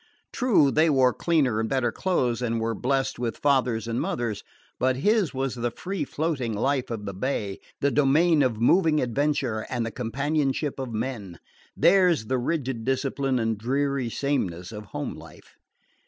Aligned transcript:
True, 0.33 0.71
they 0.71 0.89
wore 0.89 1.13
cleaner 1.13 1.59
and 1.59 1.69
better 1.69 1.91
clothes, 1.91 2.41
and 2.41 2.59
were 2.59 2.73
blessed 2.73 3.19
with 3.19 3.37
fathers 3.37 3.87
and 3.87 4.01
mothers; 4.01 4.43
but 4.79 4.95
his 4.95 5.31
was 5.31 5.53
the 5.53 5.69
free 5.69 6.05
floating 6.05 6.53
life 6.55 6.89
of 6.89 7.05
the 7.05 7.13
bay, 7.13 7.59
the 7.81 7.91
domain 7.91 8.41
of 8.41 8.59
moving 8.59 8.99
adventure, 8.99 9.67
and 9.69 9.85
the 9.85 9.91
companionship 9.91 10.79
of 10.79 10.91
men 10.91 11.37
theirs 11.77 12.25
the 12.25 12.39
rigid 12.39 12.83
discipline 12.83 13.37
and 13.37 13.59
dreary 13.59 14.09
sameness 14.09 14.71
of 14.71 14.85
home 14.85 15.13
life. 15.13 15.53